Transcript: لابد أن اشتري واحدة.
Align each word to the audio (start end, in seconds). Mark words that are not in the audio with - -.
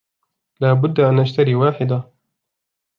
لابد 0.61 0.99
أن 0.99 1.19
اشتري 1.19 1.55
واحدة. 1.55 2.09